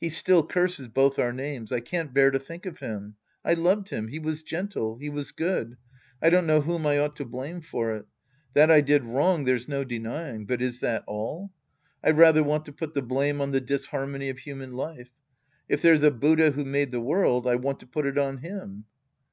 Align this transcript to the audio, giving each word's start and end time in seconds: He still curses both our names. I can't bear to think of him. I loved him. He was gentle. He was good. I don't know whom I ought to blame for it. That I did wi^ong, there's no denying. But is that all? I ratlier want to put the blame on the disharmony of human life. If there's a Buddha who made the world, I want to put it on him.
He 0.00 0.08
still 0.08 0.44
curses 0.44 0.88
both 0.88 1.20
our 1.20 1.32
names. 1.32 1.70
I 1.70 1.78
can't 1.78 2.12
bear 2.12 2.32
to 2.32 2.38
think 2.40 2.66
of 2.66 2.80
him. 2.80 3.14
I 3.44 3.54
loved 3.54 3.90
him. 3.90 4.08
He 4.08 4.18
was 4.18 4.42
gentle. 4.42 4.98
He 4.98 5.08
was 5.08 5.30
good. 5.30 5.76
I 6.20 6.30
don't 6.30 6.48
know 6.48 6.62
whom 6.62 6.84
I 6.84 6.98
ought 6.98 7.14
to 7.14 7.24
blame 7.24 7.60
for 7.60 7.94
it. 7.94 8.04
That 8.54 8.72
I 8.72 8.80
did 8.80 9.02
wi^ong, 9.04 9.46
there's 9.46 9.68
no 9.68 9.84
denying. 9.84 10.46
But 10.46 10.60
is 10.60 10.80
that 10.80 11.04
all? 11.06 11.52
I 12.02 12.10
ratlier 12.10 12.44
want 12.44 12.64
to 12.64 12.72
put 12.72 12.94
the 12.94 13.02
blame 13.02 13.40
on 13.40 13.52
the 13.52 13.60
disharmony 13.60 14.28
of 14.30 14.38
human 14.40 14.72
life. 14.72 15.10
If 15.68 15.80
there's 15.80 16.02
a 16.02 16.10
Buddha 16.10 16.50
who 16.50 16.64
made 16.64 16.90
the 16.90 17.00
world, 17.00 17.46
I 17.46 17.54
want 17.54 17.78
to 17.78 17.86
put 17.86 18.04
it 18.04 18.18
on 18.18 18.38
him. 18.38 18.86